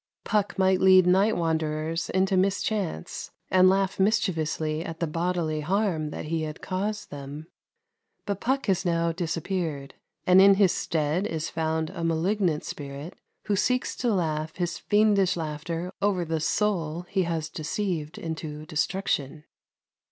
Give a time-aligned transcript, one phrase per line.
[0.23, 6.25] Puck might lead night wanderers into mischance, and laugh mischievously at the bodily harm that
[6.25, 7.45] he had caused them;
[8.25, 9.93] but Puck has now disappeared,
[10.25, 15.37] and in his stead is found a malignant spirit, who seeks to laugh his fiendish
[15.37, 19.43] laughter over the soul he has deceived into destruction.